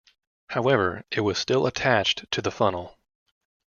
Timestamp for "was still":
1.21-1.67